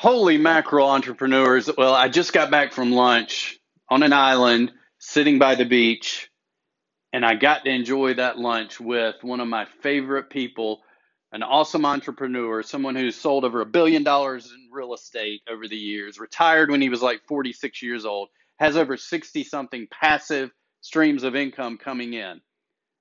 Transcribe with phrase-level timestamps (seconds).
[0.00, 1.68] Holy mackerel, entrepreneurs.
[1.76, 6.30] Well, I just got back from lunch on an island sitting by the beach,
[7.12, 10.80] and I got to enjoy that lunch with one of my favorite people,
[11.32, 15.76] an awesome entrepreneur, someone who's sold over a billion dollars in real estate over the
[15.76, 21.24] years, retired when he was like 46 years old, has over 60 something passive streams
[21.24, 22.40] of income coming in.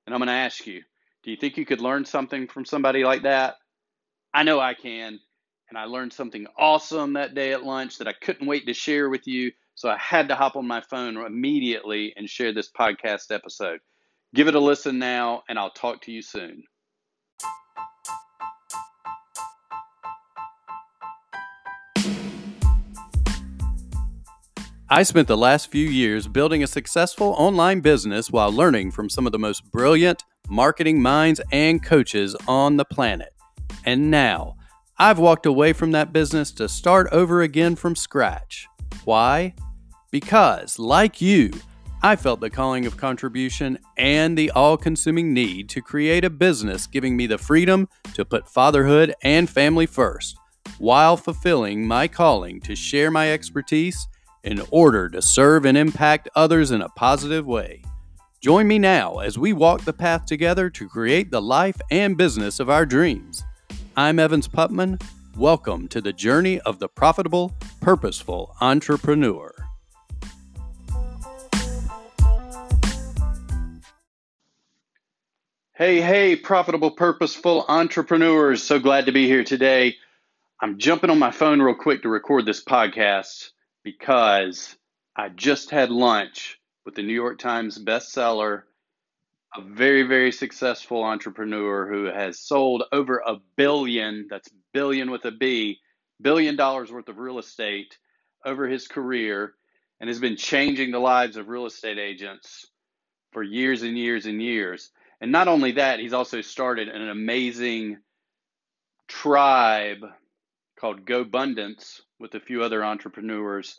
[0.06, 0.82] And I'm going to ask you,
[1.24, 3.56] do you think you could learn something from somebody like that?
[4.34, 5.22] I know I can
[5.70, 9.10] and I learned something awesome that day at lunch that I couldn't wait to share
[9.10, 9.52] with you.
[9.76, 13.80] So I had to hop on my phone immediately and share this podcast episode.
[14.34, 16.64] Give it a listen now, and I'll talk to you soon.
[24.92, 29.28] I spent the last few years building a successful online business while learning from some
[29.28, 33.34] of the most brilliant marketing minds and coaches on the planet.
[33.86, 34.56] And now,
[35.02, 38.68] I've walked away from that business to start over again from scratch.
[39.06, 39.54] Why?
[40.12, 41.52] Because, like you,
[42.04, 46.86] I felt the calling of contribution and the all consuming need to create a business
[46.86, 50.36] giving me the freedom to put fatherhood and family first,
[50.80, 54.06] while fulfilling my calling to share my expertise
[54.44, 57.82] in order to serve and impact others in a positive way.
[58.42, 62.60] Join me now as we walk the path together to create the life and business
[62.60, 63.46] of our dreams.
[64.00, 65.04] I'm Evans Putman.
[65.36, 67.52] Welcome to the journey of the profitable,
[67.82, 69.54] purposeful entrepreneur.
[75.74, 78.64] Hey, hey, profitable, purposeful entrepreneurs.
[78.64, 79.98] So glad to be here today.
[80.62, 83.50] I'm jumping on my phone real quick to record this podcast
[83.84, 84.78] because
[85.14, 88.62] I just had lunch with the New York Times bestseller
[89.56, 95.32] a very, very successful entrepreneur who has sold over a billion, that's billion with a
[95.32, 95.80] B,
[96.22, 97.98] billion dollars worth of real estate
[98.46, 99.54] over his career
[100.00, 102.68] and has been changing the lives of real estate agents
[103.32, 104.92] for years and years and years.
[105.22, 107.98] And not only that, he's also started an amazing
[109.08, 110.06] tribe
[110.80, 113.78] called GoBundance with a few other entrepreneurs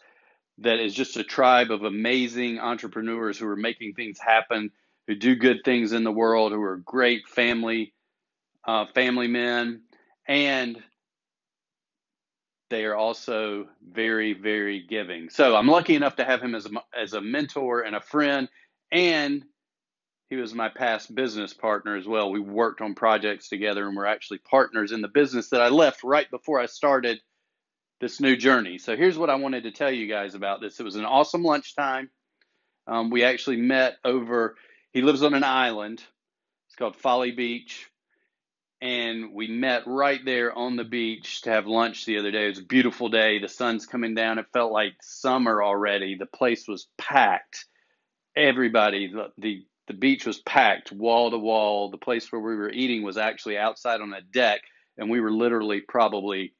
[0.59, 4.71] that is just a tribe of amazing entrepreneurs who are making things happen
[5.10, 7.93] who do good things in the world, who are great family
[8.65, 9.81] uh, family men,
[10.28, 10.81] and
[12.69, 15.28] they are also very very giving.
[15.28, 18.48] So I'm lucky enough to have him as a, as a mentor and a friend,
[18.93, 19.44] and
[20.28, 22.31] he was my past business partner as well.
[22.31, 26.04] We worked on projects together, and we're actually partners in the business that I left
[26.04, 27.19] right before I started
[28.00, 28.78] this new journey.
[28.78, 30.78] So here's what I wanted to tell you guys about this.
[30.78, 32.10] It was an awesome lunchtime.
[32.87, 34.54] Um, we actually met over
[34.93, 36.03] he lives on an island.
[36.67, 37.89] It's called Folly Beach.
[38.83, 42.47] And we met right there on the beach to have lunch the other day.
[42.47, 43.39] It was a beautiful day.
[43.39, 44.39] The sun's coming down.
[44.39, 46.17] It felt like summer already.
[46.17, 47.67] The place was packed.
[48.34, 51.91] Everybody, the, the, the beach was packed wall to wall.
[51.91, 54.62] The place where we were eating was actually outside on a deck.
[54.97, 56.55] And we were literally probably,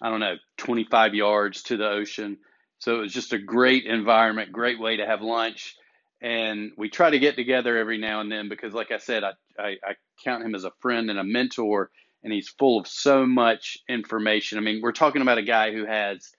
[0.00, 2.36] I don't know, 25 yards to the ocean.
[2.80, 5.74] So it was just a great environment, great way to have lunch
[6.22, 9.32] and we try to get together every now and then because like i said I,
[9.58, 9.94] I, I,
[10.24, 11.90] count him as a friend and a mentor
[12.22, 14.56] and he's full of so much information.
[14.56, 16.30] I mean we're talking about a guy who has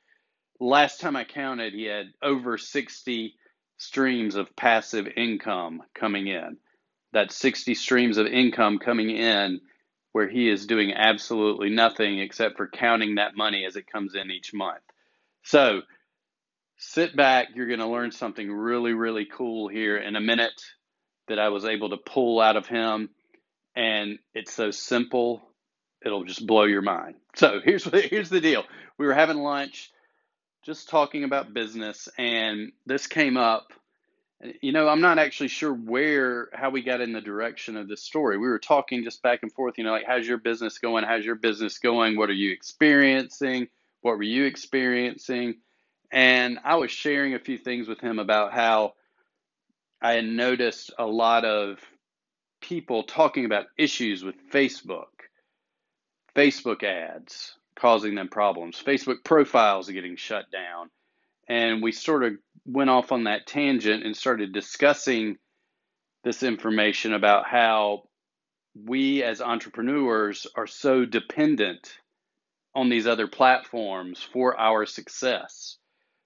[0.60, 3.36] last time i counted he had over 60
[3.78, 6.58] streams of passive income coming in.
[7.12, 9.60] That's 60 streams of income coming in
[10.14, 14.32] where he is doing absolutely nothing except for counting that money as it comes in
[14.32, 14.84] each month.
[15.44, 15.82] So
[16.84, 17.50] sit back.
[17.56, 20.62] You're going to learn something really, really cool here in a minute
[21.28, 23.10] that I was able to pull out of him.
[23.76, 25.42] And it's so simple,
[26.06, 27.16] it'll just blow your mind.
[27.36, 28.64] So here's here's the deal.
[28.98, 29.90] We were having lunch,
[30.66, 33.74] just talking about business, and this came up.
[34.62, 38.04] You know, I'm not actually sure where how we got in the direction of this
[38.04, 38.38] story.
[38.38, 39.78] We were talking just back and forth.
[39.78, 41.06] You know, like how's your business going?
[41.06, 42.18] How's your business going?
[42.18, 43.70] What are you experiencing?
[44.02, 45.56] What were you experiencing?
[46.13, 48.94] And I was sharing a few things with him about how
[50.00, 51.80] I had noticed a lot of
[52.62, 55.07] people talking about issues with Facebook,
[56.36, 60.92] Facebook ads causing them problems, Facebook profiles getting shut down.
[61.50, 62.33] And we sort of
[62.63, 65.38] went off on that tangent and started discussing
[66.24, 68.04] this information about how
[68.75, 71.98] we as entrepreneurs are so dependent
[72.75, 75.77] on these other platforms for our success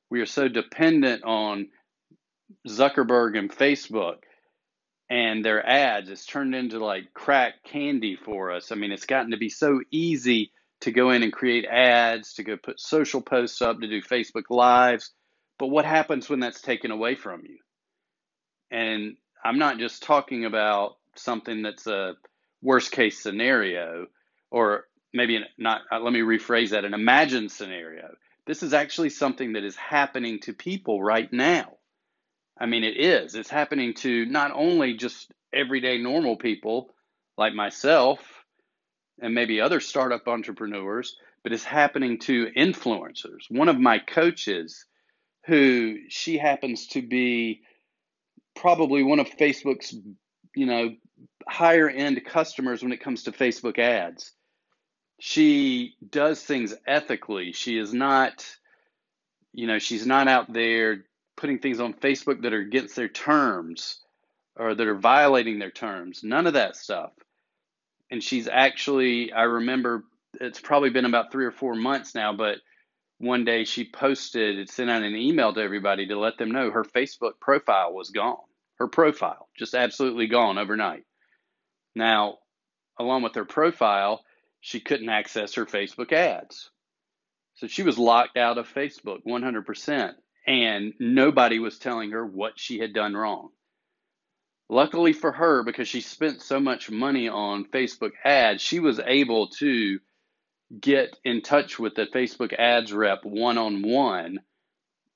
[0.10, 1.68] we are so dependent on
[2.68, 4.20] Zuckerberg and Facebook
[5.10, 6.10] and their ads.
[6.10, 8.72] It's turned into like crack candy for us.
[8.72, 10.52] I mean, it's gotten to be so easy
[10.82, 14.44] to go in and create ads, to go put social posts up, to do Facebook
[14.50, 15.12] Lives.
[15.60, 17.58] But what happens when that's taken away from you?
[18.70, 22.14] And I'm not just talking about something that's a
[22.62, 24.08] worst case scenario
[24.52, 28.10] or maybe not, let me rephrase that an imagined scenario.
[28.48, 31.74] This is actually something that is happening to people right now.
[32.58, 33.36] I mean, it is.
[33.36, 36.94] It's happening to not only just everyday normal people
[37.38, 38.20] like myself
[39.22, 43.44] and maybe other startup entrepreneurs, but it's happening to influencers.
[43.50, 44.86] One of my coaches,
[45.46, 47.62] who she happens to be
[48.56, 49.94] probably one of Facebook's,
[50.56, 50.96] you know,
[51.48, 54.32] higher end customers when it comes to Facebook ads.
[55.20, 57.52] She does things ethically.
[57.52, 58.46] She is not,
[59.54, 61.06] you know, she's not out there
[61.36, 64.00] putting things on Facebook that are against their terms
[64.56, 66.24] or that are violating their terms.
[66.24, 67.12] None of that stuff.
[68.10, 70.04] And she's actually, I remember
[70.40, 72.58] it's probably been about three or four months now, but
[73.20, 76.70] one day she posted and sent out an email to everybody to let them know
[76.70, 78.38] her Facebook profile was gone.
[78.76, 81.04] Her profile, just absolutely gone overnight.
[81.96, 82.38] Now,
[83.00, 84.24] along with her profile,
[84.62, 86.70] she couldn't access her Facebook ads.
[87.56, 90.14] So she was locked out of Facebook 100%
[90.46, 93.50] and nobody was telling her what she had done wrong.
[94.70, 99.48] Luckily for her, because she spent so much money on Facebook ads, she was able
[99.48, 100.00] to
[100.80, 104.40] get in touch with the Facebook ads rep one on one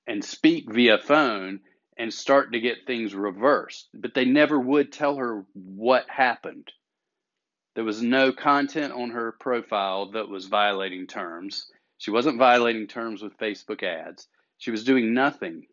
[0.08, 1.60] and speak via phone
[1.98, 3.90] and start to get things reversed.
[3.94, 6.72] But they never would tell her what happened.
[7.76, 11.72] There was no content on her profile that was violating terms.
[11.98, 14.28] She wasn't violating terms with Facebook ads.
[14.58, 15.68] She was doing nothing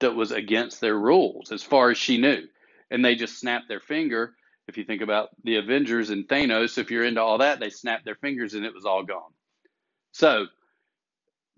[0.00, 2.42] that was against their rules as far as she knew.
[2.90, 4.34] And they just snapped their finger.
[4.68, 8.04] If you think about the Avengers and Thanos, if you're into all that, they snapped
[8.04, 9.32] their fingers and it was all gone.
[10.12, 10.46] So,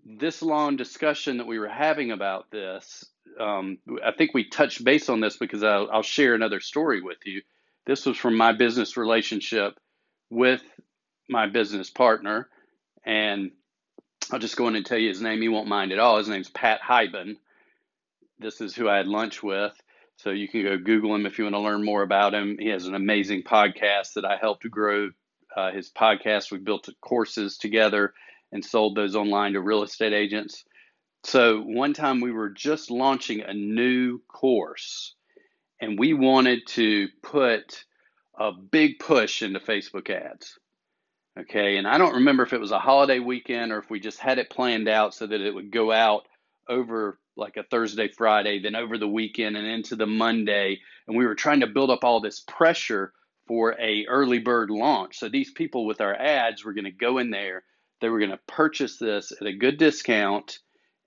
[0.05, 3.05] this long discussion that we were having about this,
[3.39, 7.17] um, I think we touched base on this because I'll, I'll share another story with
[7.25, 7.41] you.
[7.87, 9.79] This was from my business relationship
[10.29, 10.61] with
[11.29, 12.49] my business partner.
[13.05, 13.51] And
[14.29, 15.41] I'll just go in and tell you his name.
[15.41, 16.17] He won't mind at all.
[16.17, 17.37] His name's Pat Hiban.
[18.39, 19.71] This is who I had lunch with.
[20.17, 22.57] So you can go Google him if you want to learn more about him.
[22.59, 25.11] He has an amazing podcast that I helped grow.
[25.55, 28.13] Uh, his podcast, we built courses together
[28.51, 30.65] and sold those online to real estate agents.
[31.23, 35.15] So one time we were just launching a new course
[35.79, 37.83] and we wanted to put
[38.37, 40.57] a big push into Facebook ads.
[41.39, 44.19] Okay, and I don't remember if it was a holiday weekend or if we just
[44.19, 46.27] had it planned out so that it would go out
[46.67, 50.79] over like a Thursday, Friday, then over the weekend and into the Monday.
[51.07, 53.13] And we were trying to build up all this pressure
[53.47, 55.19] for a early bird launch.
[55.19, 57.63] So these people with our ads were going to go in there,
[58.01, 60.59] they were going to purchase this at a good discount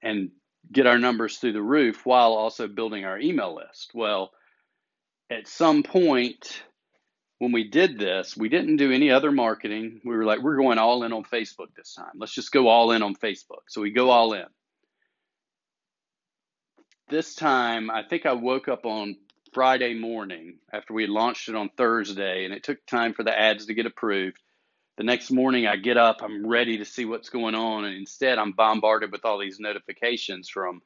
[0.02, 0.30] and
[0.72, 3.90] get our numbers through the roof while also building our email list.
[3.94, 4.30] Well,
[5.30, 6.62] at some point
[7.38, 10.00] when we did this, we didn't do any other marketing.
[10.04, 12.12] We were like, we're going all in on Facebook this time.
[12.16, 13.62] Let's just go all in on Facebook.
[13.68, 14.44] So we go all in.
[17.08, 19.16] This time, I think I woke up on
[19.54, 23.66] Friday morning after we launched it on Thursday, and it took time for the ads
[23.66, 24.38] to get approved.
[24.98, 28.38] The next morning, I get up, I'm ready to see what's going on, and instead,
[28.38, 30.82] I'm bombarded with all these notifications from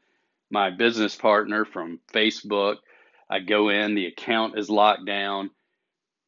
[0.50, 2.76] my business partner from Facebook.
[3.34, 5.50] I go in, the account is locked down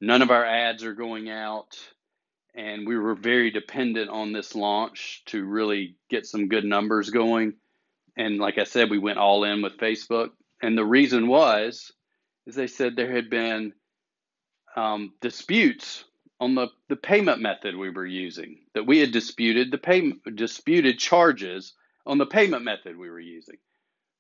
[0.01, 1.79] None of our ads are going out.
[2.55, 7.55] And we were very dependent on this launch to really get some good numbers going.
[8.17, 10.31] And like I said, we went all in with Facebook.
[10.63, 11.93] And the reason was,
[12.47, 13.75] is they said there had been
[14.75, 16.05] um, disputes
[16.41, 20.99] on the, the payment method we were using, that we had disputed the pay, disputed
[20.99, 21.75] charges
[22.07, 23.57] on the payment method we were using.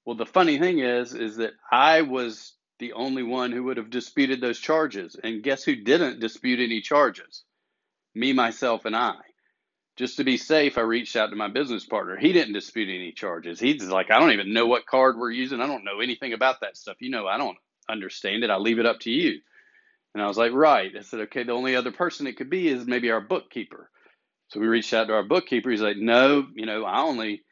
[0.04, 3.90] Well, the funny thing is, is that I was the only one who would have
[3.90, 5.16] disputed those charges.
[5.22, 7.42] And guess who didn't dispute any charges?
[8.14, 9.16] Me, myself, and I.
[9.96, 12.16] Just to be safe, I reached out to my business partner.
[12.16, 13.58] He didn't dispute any charges.
[13.58, 15.60] He's like, I don't even know what card we're using.
[15.60, 16.96] I don't know anything about that stuff.
[17.00, 17.56] You know, I don't
[17.88, 18.50] understand it.
[18.50, 19.40] I leave it up to you.
[20.14, 20.90] And I was like, right.
[20.96, 23.90] I said, okay, the only other person it could be is maybe our bookkeeper.
[24.48, 25.70] So we reached out to our bookkeeper.
[25.70, 27.42] He's like, no, you know, I only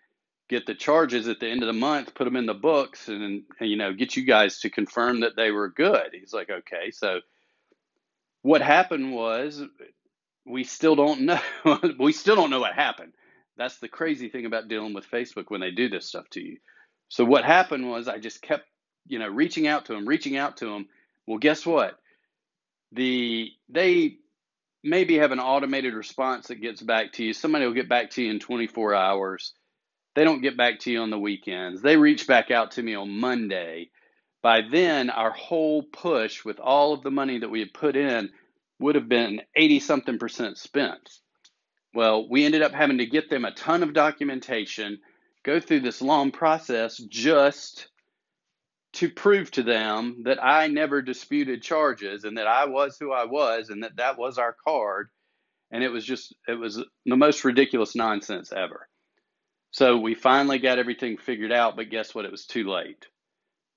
[0.48, 3.22] get the charges at the end of the month, put them in the books, and,
[3.22, 6.10] and you know get you guys to confirm that they were good.
[6.12, 6.90] He's like, okay.
[6.90, 7.20] So
[8.42, 9.62] what happened was
[10.46, 11.40] we still don't know.
[11.98, 13.12] we still don't know what happened.
[13.56, 16.58] That's the crazy thing about dealing with Facebook when they do this stuff to you.
[17.08, 18.64] So what happened was I just kept,
[19.06, 20.88] you know, reaching out to them, reaching out to them.
[21.26, 21.98] Well, guess what?
[22.92, 24.16] The they
[24.82, 27.32] maybe have an automated response that gets back to you.
[27.32, 29.54] Somebody will get back to you in 24 hours.
[30.14, 31.82] They don't get back to you on the weekends.
[31.82, 33.90] They reach back out to me on Monday.
[34.42, 38.30] By then, our whole push with all of the money that we had put in
[38.78, 41.10] would have been 80 something percent spent.
[41.94, 45.00] Well, we ended up having to get them a ton of documentation,
[45.44, 47.88] go through this long process just
[48.94, 53.24] to prove to them that I never disputed charges and that I was who I
[53.24, 55.08] was and that that was our card.
[55.72, 58.88] And it was just, it was the most ridiculous nonsense ever.
[59.74, 62.24] So we finally got everything figured out, but guess what?
[62.24, 63.08] It was too late.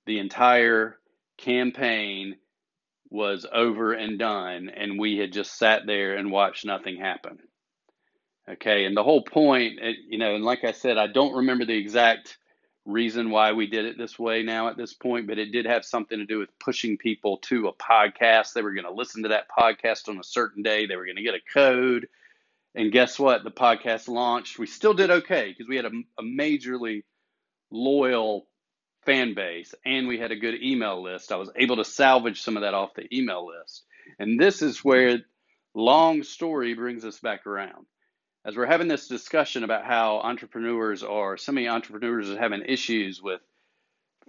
[0.06, 0.96] The entire
[1.38, 2.36] campaign
[3.10, 7.40] was over and done, and we had just sat there and watched nothing happen.
[8.48, 11.76] Okay, and the whole point, you know, and like I said, I don't remember the
[11.76, 12.38] exact
[12.84, 15.84] reason why we did it this way now at this point, but it did have
[15.84, 18.52] something to do with pushing people to a podcast.
[18.52, 21.16] They were going to listen to that podcast on a certain day, they were going
[21.16, 22.06] to get a code.
[22.74, 23.44] And guess what?
[23.44, 24.58] The podcast launched.
[24.58, 27.02] We still did okay because we had a, a majorly
[27.70, 28.46] loyal
[29.04, 31.32] fan base and we had a good email list.
[31.32, 33.84] I was able to salvage some of that off the email list.
[34.18, 35.20] And this is where
[35.74, 37.86] long story brings us back around
[38.48, 43.20] as we're having this discussion about how entrepreneurs are, so many entrepreneurs are having issues
[43.22, 43.42] with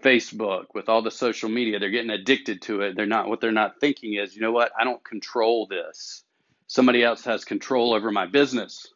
[0.03, 2.97] Facebook, with all the social media, they're getting addicted to it.
[2.97, 6.23] They're not, what they're not thinking is, you know what, I don't control this.
[6.69, 8.93] Somebody else has control over my business.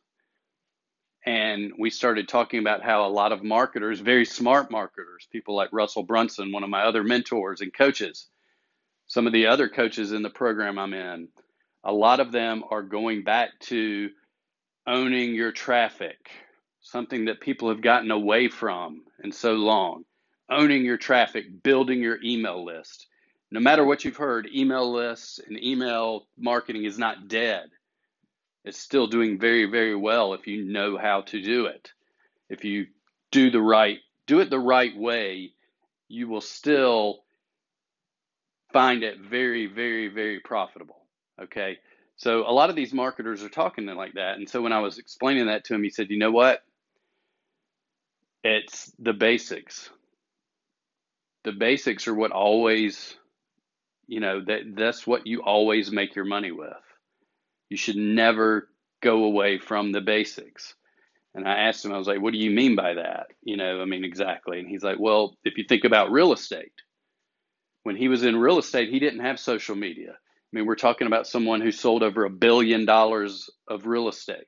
[1.25, 5.69] And we started talking about how a lot of marketers, very smart marketers, people like
[5.73, 8.27] Russell Brunson, one of my other mentors and coaches,
[9.07, 11.29] some of the other coaches in the program I'm in,
[11.83, 14.11] a lot of them are going back to
[14.85, 16.29] owning your traffic,
[16.79, 20.03] something that people have gotten away from in so long.
[20.47, 23.07] Owning your traffic, building your email list.
[23.53, 27.69] No matter what you've heard, email lists and email marketing is not dead.
[28.65, 31.91] It's still doing very, very well if you know how to do it.
[32.49, 32.87] If you
[33.29, 35.51] do the right, do it the right way,
[36.07, 37.19] you will still
[38.71, 41.03] find it very, very, very profitable.
[41.39, 41.77] Okay.
[42.15, 44.37] So a lot of these marketers are talking like that.
[44.37, 46.63] And so when I was explaining that to him, he said, you know what?
[48.43, 49.91] It's the basics.
[51.43, 53.15] The basics are what always,
[54.07, 56.73] you know, that that's what you always make your money with.
[57.69, 58.69] You should never
[59.01, 60.75] go away from the basics.
[61.35, 63.27] And I asked him, I was like, what do you mean by that?
[63.41, 64.59] You know, I mean, exactly.
[64.59, 66.73] And he's like, well, if you think about real estate,
[67.83, 70.11] when he was in real estate, he didn't have social media.
[70.11, 74.45] I mean, we're talking about someone who sold over a billion dollars of real estate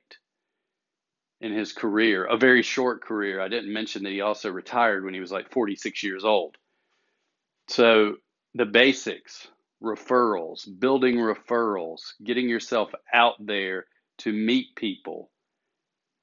[1.40, 3.40] in his career, a very short career.
[3.40, 6.56] I didn't mention that he also retired when he was like 46 years old.
[7.68, 8.14] So,
[8.56, 9.48] the basics
[9.82, 13.86] referrals, building referrals, getting yourself out there
[14.18, 15.30] to meet people,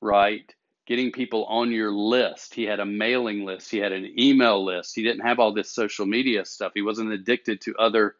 [0.01, 0.51] right?
[0.87, 2.55] Getting people on your list.
[2.55, 4.95] He had a mailing list, he had an email list.
[4.95, 6.71] He didn't have all this social media stuff.
[6.73, 8.15] He wasn't addicted to other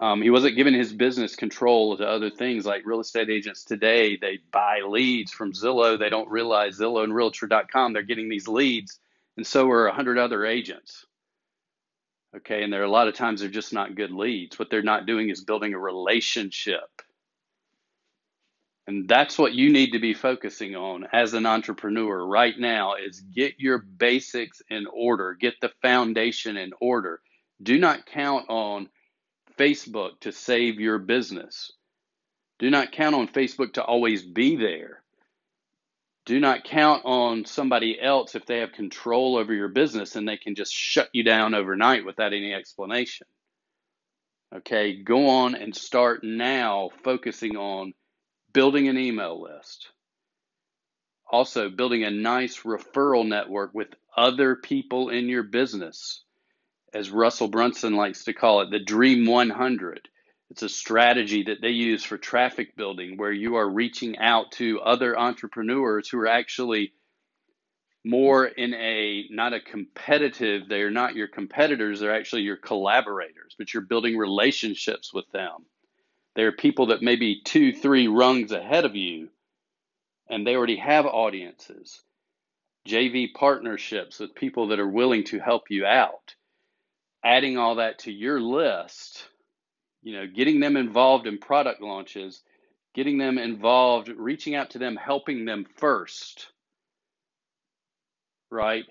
[0.00, 4.16] um, he wasn't giving his business control to other things like real estate agents today.
[4.16, 5.98] They buy leads from Zillow.
[5.98, 9.00] They don't realize Zillow and Realtor.com, they're getting these leads,
[9.36, 11.04] and so are a hundred other agents.
[12.36, 14.58] Okay, and there are a lot of times they're just not good leads.
[14.58, 17.02] What they're not doing is building a relationship.
[18.86, 23.20] And that's what you need to be focusing on as an entrepreneur right now is
[23.20, 27.20] get your basics in order, get the foundation in order.
[27.62, 28.88] Do not count on
[29.58, 31.72] Facebook to save your business.
[32.58, 34.97] Do not count on Facebook to always be there.
[36.28, 40.36] Do not count on somebody else if they have control over your business and they
[40.36, 43.26] can just shut you down overnight without any explanation.
[44.54, 47.94] Okay, go on and start now focusing on
[48.52, 49.88] building an email list.
[51.32, 56.24] Also, building a nice referral network with other people in your business
[56.92, 60.06] as Russell Brunson likes to call it, the Dream 100.
[60.50, 64.80] It's a strategy that they use for traffic building where you are reaching out to
[64.80, 66.92] other entrepreneurs who are actually
[68.04, 73.74] more in a not a competitive, they're not your competitors, they're actually your collaborators, but
[73.74, 75.66] you're building relationships with them.
[76.34, 79.28] They're people that may be two, three rungs ahead of you,
[80.30, 82.00] and they already have audiences.
[82.86, 86.34] JV partnerships with people that are willing to help you out
[87.24, 89.27] adding all that to your list,
[90.08, 92.40] you know, getting them involved in product launches,
[92.94, 96.46] getting them involved, reaching out to them, helping them first,
[98.50, 98.86] right?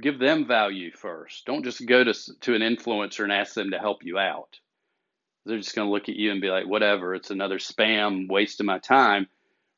[0.00, 1.44] Give them value first.
[1.44, 4.60] Don't just go to, to an influencer and ask them to help you out.
[5.44, 8.60] They're just going to look at you and be like, whatever, it's another spam, waste
[8.60, 9.26] of my time.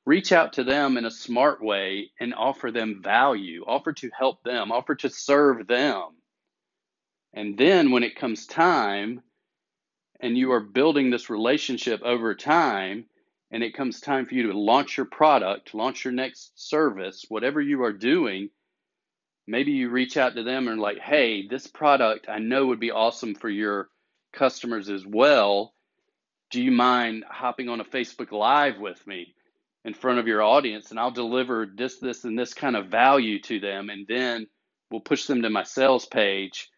[0.04, 4.42] Reach out to them in a smart way and offer them value, offer to help
[4.42, 6.08] them, offer to serve them.
[7.32, 9.22] And then when it comes time
[10.23, 13.05] and you are building this relationship over time,
[13.50, 17.61] and it comes time for you to launch your product, launch your next service, whatever
[17.61, 18.49] you are doing,
[19.47, 22.93] maybe you reach out to them and like, hey, this product I know would be
[22.93, 23.88] awesome for your
[24.33, 25.75] customers as well.
[26.50, 29.35] Do you mind hopping on a Facebook Live with me
[29.85, 33.41] in front of your audience and I'll deliver this, this, and this kind of value
[33.43, 34.47] to them and then
[34.91, 36.71] we'll push them to my sales page.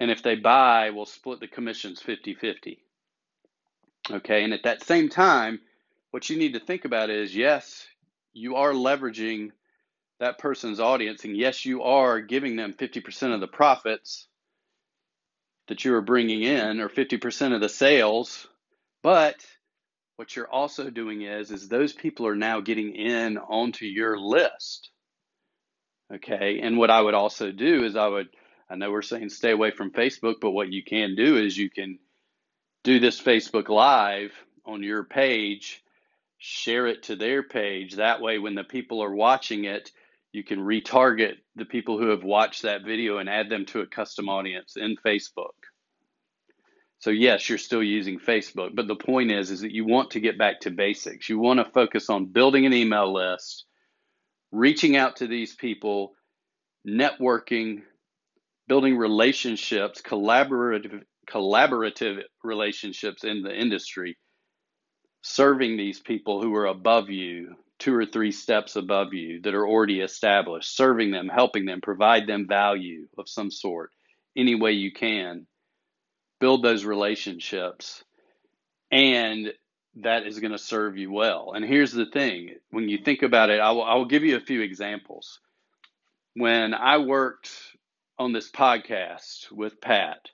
[0.00, 2.82] And if they buy, we'll split the commissions 50 50.
[4.10, 4.42] Okay.
[4.42, 5.60] And at that same time,
[6.10, 7.86] what you need to think about is yes,
[8.32, 9.50] you are leveraging
[10.18, 14.26] that person's audience, and yes, you are giving them 50% of the profits
[15.68, 18.46] that you are bringing in or 50% of the sales,
[19.02, 19.36] but
[20.16, 24.90] what you're also doing is is those people are now getting in onto your list.
[26.12, 26.60] Okay?
[26.60, 28.28] And what I would also do is I would
[28.70, 31.70] I know we're saying stay away from Facebook, but what you can do is you
[31.70, 31.98] can
[32.84, 34.32] do this Facebook live
[34.64, 35.82] on your page
[36.40, 37.96] share it to their page.
[37.96, 39.92] That way, when the people are watching it,
[40.32, 43.86] you can retarget the people who have watched that video and add them to a
[43.86, 45.52] custom audience in Facebook.
[46.98, 50.20] So yes, you're still using Facebook, but the point is is that you want to
[50.20, 51.28] get back to basics.
[51.28, 53.64] You want to focus on building an email list,
[54.50, 56.14] reaching out to these people,
[56.86, 57.82] networking,
[58.70, 64.16] building relationships, collaborative collaborative relationships in the industry
[65.22, 69.66] serving these people who are above you, two or three steps above you, that are
[69.66, 73.90] already established, serving them, helping them, provide them value of some sort,
[74.36, 75.48] any way you can.
[76.38, 78.04] Build those relationships,
[78.92, 79.52] and
[79.96, 81.54] that is going to serve you well.
[81.56, 84.36] And here's the thing when you think about it, I will, I will give you
[84.36, 85.40] a few examples.
[86.34, 87.50] When I worked
[88.20, 90.28] on this podcast with Pat,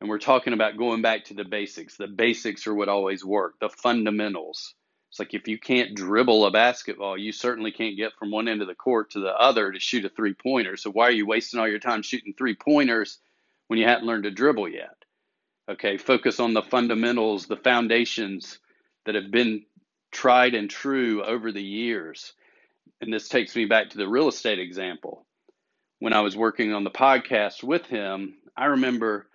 [0.00, 1.96] and we're talking about going back to the basics.
[1.96, 4.74] The basics are what always work, the fundamentals.
[5.10, 8.62] It's like if you can't dribble a basketball, you certainly can't get from one end
[8.62, 10.76] of the court to the other to shoot a three pointer.
[10.76, 13.20] So why are you wasting all your time shooting three pointers
[13.68, 14.96] when you haven't learned to dribble yet?
[15.70, 18.58] Okay, focus on the fundamentals, the foundations
[19.06, 19.66] that have been
[20.10, 22.32] tried and true over the years.
[23.00, 25.24] And this takes me back to the real estate example.
[26.04, 29.26] When I was working on the podcast with him, I remember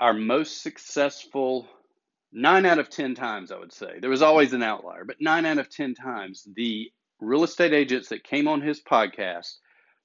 [0.00, 1.68] our most successful
[2.32, 3.98] nine out of 10 times, I would say.
[4.00, 8.08] There was always an outlier, but nine out of 10 times, the real estate agents
[8.08, 9.58] that came on his podcast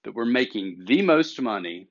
[0.04, 1.88] that were making the most money,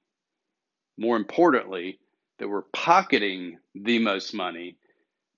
[0.99, 1.99] more importantly,
[2.41, 4.77] that were pocketing the most money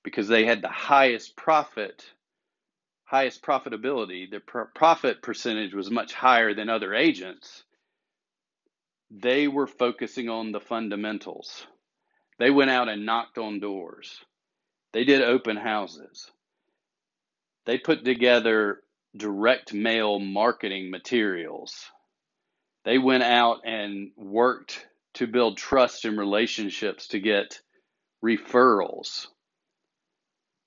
[0.03, 2.05] because they had the highest profit,
[3.05, 4.42] highest profitability, their
[4.75, 7.62] profit percentage was much higher than other agents.
[9.14, 11.66] They were focusing on the fundamentals
[12.38, 14.20] they went out and knocked on doors.
[14.92, 16.31] They did open houses.
[17.66, 18.81] They put together
[19.16, 21.90] direct mail marketing materials.
[22.85, 27.61] They went out and worked to build trust and relationships to get
[28.22, 29.29] referrals.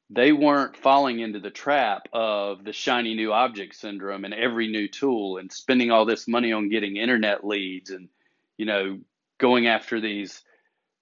[0.10, 4.88] They weren't falling into the trap of the shiny new object syndrome and every new
[4.88, 8.08] tool and spending all this money on getting internet leads and,
[8.58, 9.00] you know,
[9.40, 10.44] going after these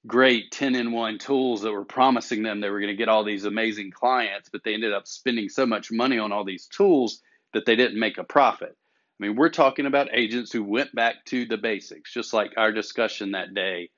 [0.05, 3.23] great 10 in 1 tools that were promising them they were going to get all
[3.23, 7.21] these amazing clients, but they ended up spending so much money on all these tools
[7.53, 8.75] that they didn't make a profit.
[9.19, 12.71] I mean, we're talking about agents who went back to the basics, just like our
[12.71, 13.89] discussion that day,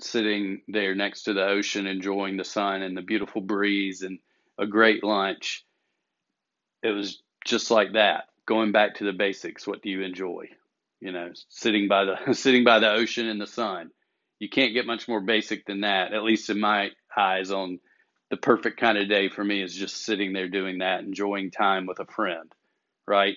[0.00, 4.18] sitting there next to the ocean, enjoying the sun and the beautiful breeze and
[4.58, 5.64] a great lunch.
[6.82, 9.66] It was just like that, going back to the basics.
[9.66, 10.48] What do you enjoy?
[11.02, 13.90] You know, sitting by the sitting by the ocean in the sun
[14.42, 17.78] you can't get much more basic than that, at least in my eyes, on
[18.28, 21.86] the perfect kind of day for me is just sitting there doing that, enjoying time
[21.86, 22.50] with a friend,
[23.06, 23.36] right?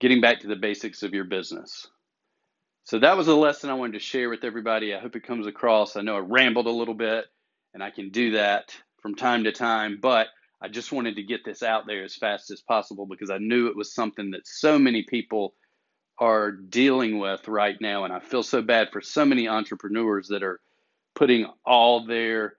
[0.00, 1.88] Getting back to the basics of your business.
[2.84, 4.94] So that was a lesson I wanted to share with everybody.
[4.94, 5.96] I hope it comes across.
[5.96, 7.24] I know I rambled a little bit,
[7.74, 10.28] and I can do that from time to time, but
[10.62, 13.66] I just wanted to get this out there as fast as possible because I knew
[13.66, 15.54] it was something that so many people
[16.18, 18.04] are dealing with right now.
[18.04, 20.60] And I feel so bad for so many entrepreneurs that are
[21.14, 22.54] putting all their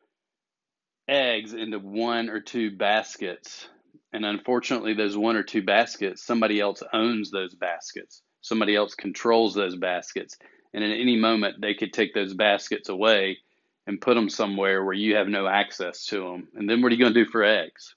[1.08, 3.68] eggs into one or two baskets.
[4.14, 8.22] And unfortunately, those one or two baskets, somebody else owns those baskets.
[8.42, 10.38] Somebody else controls those baskets.
[10.74, 13.40] And at any moment, they could take those baskets away
[13.88, 16.48] and put them somewhere where you have no access to them.
[16.54, 17.96] And then what are you going to do for eggs?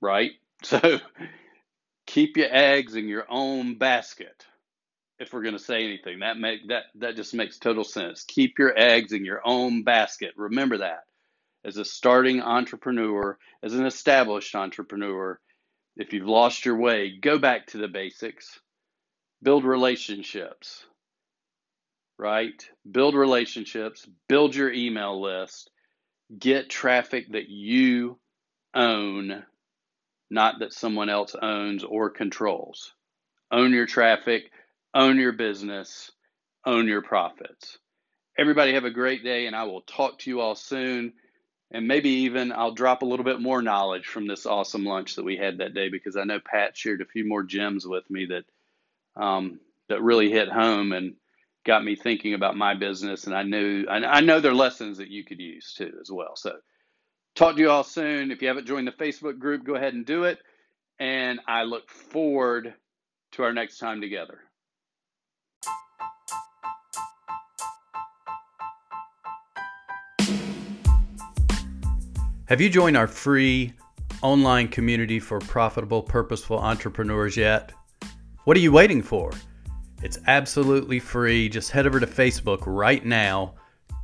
[0.00, 0.32] Right?
[0.62, 0.98] So
[2.06, 4.46] keep your eggs in your own basket.
[5.18, 8.24] If we're going to say anything, that make that that just makes total sense.
[8.24, 10.32] Keep your eggs in your own basket.
[10.36, 11.04] Remember that.
[11.64, 15.38] As a starting entrepreneur, as an established entrepreneur,
[15.96, 18.58] if you've lost your way, go back to the basics.
[19.42, 20.84] Build relationships.
[22.18, 22.62] Right?
[22.90, 25.70] Build relationships, build your email list,
[26.38, 28.18] get traffic that you
[28.74, 29.44] own
[30.30, 32.92] not that someone else owns or controls.
[33.50, 34.50] Own your traffic,
[34.94, 36.10] own your business,
[36.66, 37.78] own your profits.
[38.38, 41.14] Everybody have a great day, and I will talk to you all soon.
[41.72, 45.24] And maybe even I'll drop a little bit more knowledge from this awesome lunch that
[45.24, 48.26] we had that day because I know Pat shared a few more gems with me
[48.26, 48.44] that
[49.22, 51.14] um, that really hit home and
[51.66, 53.26] got me thinking about my business.
[53.26, 56.10] And I knew I, I know there are lessons that you could use too as
[56.10, 56.36] well.
[56.36, 56.52] So
[57.34, 58.30] Talk to you all soon.
[58.30, 60.38] If you haven't joined the Facebook group, go ahead and do it.
[61.00, 62.74] And I look forward
[63.32, 64.38] to our next time together.
[72.46, 73.72] Have you joined our free
[74.22, 77.72] online community for profitable, purposeful entrepreneurs yet?
[78.44, 79.32] What are you waiting for?
[80.02, 81.48] It's absolutely free.
[81.48, 83.54] Just head over to Facebook right now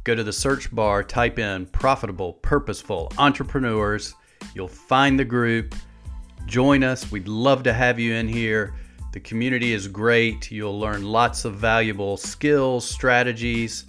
[0.04, 4.14] Go to the search bar, type in profitable, purposeful entrepreneurs.
[4.54, 5.74] You'll find the group.
[6.46, 7.12] Join us.
[7.12, 8.74] We'd love to have you in here.
[9.12, 10.50] The community is great.
[10.50, 13.84] You'll learn lots of valuable skills, strategies,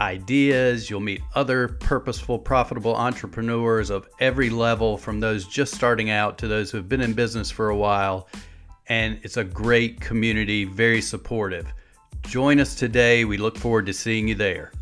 [0.00, 0.90] ideas.
[0.90, 6.48] You'll meet other purposeful, profitable entrepreneurs of every level, from those just starting out to
[6.48, 8.28] those who have been in business for a while.
[8.88, 11.72] And it's a great community, very supportive.
[12.22, 13.24] Join us today.
[13.24, 14.72] We look forward to seeing you there.